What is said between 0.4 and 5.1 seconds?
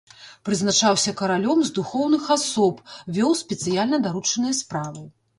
Прызначаўся каралём з духоўных асоб, вёў спецыяльна даручаныя справы.